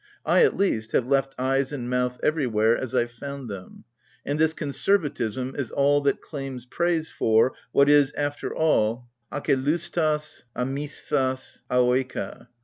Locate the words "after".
8.13-8.51